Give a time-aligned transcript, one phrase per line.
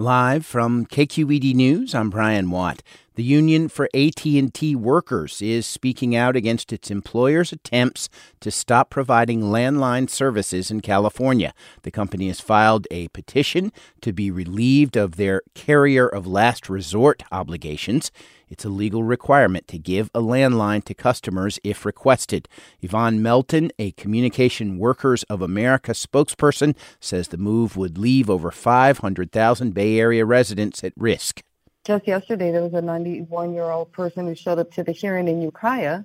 [0.00, 2.82] Live from KQED News, I'm Brian Watt.
[3.20, 8.08] The Union for AT&T Workers is speaking out against its employer's attempts
[8.40, 11.52] to stop providing landline services in California.
[11.82, 17.22] The company has filed a petition to be relieved of their carrier of last resort
[17.30, 18.10] obligations.
[18.48, 22.48] It's a legal requirement to give a landline to customers if requested.
[22.80, 29.74] Yvonne Melton, a Communication Workers of America spokesperson, says the move would leave over 500,000
[29.74, 31.42] Bay Area residents at risk.
[31.84, 35.28] Just yesterday, there was a 91 year old person who showed up to the hearing
[35.28, 36.04] in Ukiah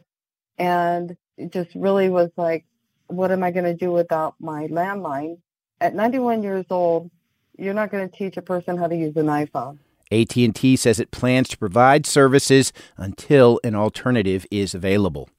[0.58, 2.66] and it just really was like,
[3.08, 5.38] what am I going to do without my landline?
[5.82, 7.12] At 91 years old,
[7.58, 9.80] you're not going to teach a person how to use an iPhone.
[10.12, 15.30] AT&T says it plans to provide services until an alternative is available.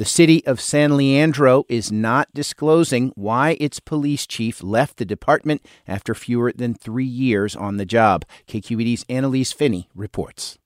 [0.00, 5.60] The city of San Leandro is not disclosing why its police chief left the department
[5.86, 8.24] after fewer than three years on the job.
[8.48, 10.56] KQED's Annelise Finney reports.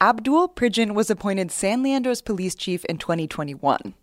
[0.00, 3.94] Abdul Pridgen was appointed San Leandro's police chief in 2021.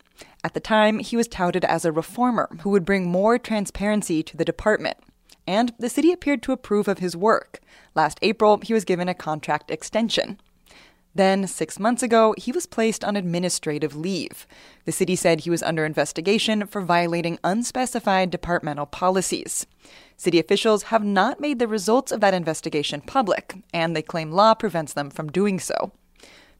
[0.43, 4.35] At the time, he was touted as a reformer who would bring more transparency to
[4.35, 4.97] the department.
[5.47, 7.61] And the city appeared to approve of his work.
[7.95, 10.41] Last April, he was given a contract extension.
[11.13, 14.47] Then, six months ago, he was placed on administrative leave.
[14.85, 19.65] The city said he was under investigation for violating unspecified departmental policies.
[20.15, 24.53] City officials have not made the results of that investigation public, and they claim law
[24.53, 25.91] prevents them from doing so.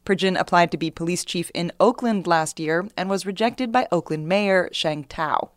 [0.04, 4.28] Pridgen applied to be police chief in Oakland last year and was rejected by Oakland
[4.28, 5.50] Mayor Sheng Thao.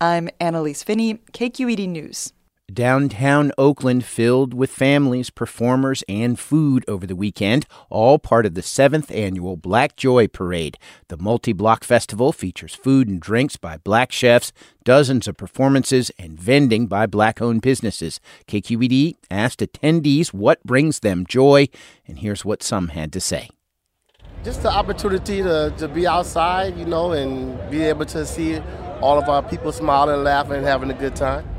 [0.00, 2.32] I'm Annelise Finney, KQED News.
[2.72, 8.62] Downtown Oakland filled with families, performers, and food over the weekend, all part of the
[8.62, 10.78] seventh annual Black Joy Parade.
[11.08, 14.52] The multi block festival features food and drinks by black chefs,
[14.84, 18.20] dozens of performances, and vending by black owned businesses.
[18.46, 21.68] KQED asked attendees what brings them joy,
[22.06, 23.50] and here's what some had to say.
[24.44, 28.60] Just the opportunity to, to be outside, you know, and be able to see
[29.00, 31.51] all of our people smiling, laughing, and having a good time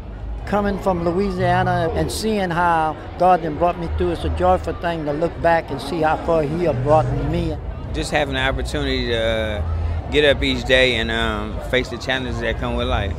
[0.45, 5.05] coming from Louisiana and seeing how God then brought me through, it's a joyful thing
[5.05, 7.57] to look back and see how far He has brought me.
[7.93, 9.63] Just having the opportunity to
[10.11, 13.15] get up each day and um, face the challenges that come with life.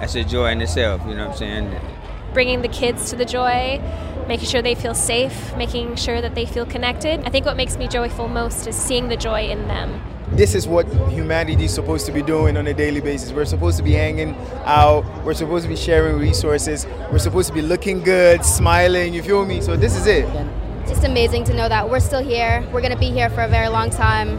[0.00, 1.80] That's a joy in itself, you know what I'm saying?
[2.32, 3.80] Bringing the kids to the joy,
[4.28, 7.20] making sure they feel safe, making sure that they feel connected.
[7.24, 10.02] I think what makes me joyful most is seeing the joy in them
[10.36, 13.32] this is what humanity is supposed to be doing on a daily basis.
[13.32, 15.04] We're supposed to be hanging out.
[15.24, 16.86] We're supposed to be sharing resources.
[17.10, 19.14] We're supposed to be looking good, smiling.
[19.14, 19.62] You feel me?
[19.62, 20.26] So this is it.
[20.82, 22.62] It's just amazing to know that we're still here.
[22.72, 24.38] We're going to be here for a very long time,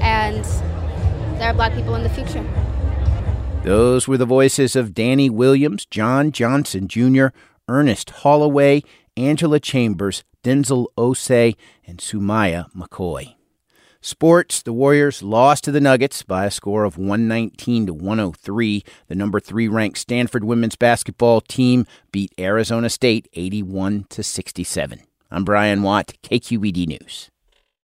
[0.00, 0.44] and
[1.40, 2.44] there are black people in the future.
[3.64, 7.28] Those were the voices of Danny Williams, John Johnson Jr.,
[7.66, 8.82] Ernest Holloway,
[9.16, 11.56] Angela Chambers, Denzel Osei,
[11.86, 13.34] and Sumaya McCoy.
[14.06, 18.84] Sports, the Warriors lost to the Nuggets by a score of 119 to 103.
[19.08, 25.00] The number 3 ranked Stanford women's basketball team beat Arizona State 81 to 67.
[25.30, 27.30] I'm Brian Watt, KQED News.